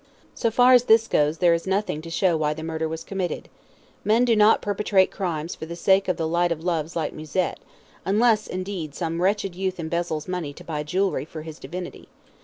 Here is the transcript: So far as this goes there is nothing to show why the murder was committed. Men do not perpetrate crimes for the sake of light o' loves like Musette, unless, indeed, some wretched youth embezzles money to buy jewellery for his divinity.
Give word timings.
So 0.33 0.49
far 0.49 0.73
as 0.73 0.85
this 0.85 1.07
goes 1.07 1.37
there 1.37 1.53
is 1.53 1.67
nothing 1.67 2.01
to 2.01 2.09
show 2.09 2.35
why 2.35 2.55
the 2.55 2.63
murder 2.63 2.89
was 2.89 3.03
committed. 3.03 3.49
Men 4.03 4.25
do 4.25 4.35
not 4.35 4.59
perpetrate 4.59 5.11
crimes 5.11 5.53
for 5.53 5.67
the 5.67 5.75
sake 5.75 6.07
of 6.07 6.19
light 6.19 6.51
o' 6.51 6.55
loves 6.55 6.95
like 6.95 7.13
Musette, 7.13 7.59
unless, 8.03 8.47
indeed, 8.47 8.95
some 8.95 9.21
wretched 9.21 9.53
youth 9.53 9.77
embezzles 9.79 10.27
money 10.27 10.53
to 10.53 10.63
buy 10.63 10.81
jewellery 10.81 11.25
for 11.25 11.43
his 11.43 11.59
divinity. 11.59 12.07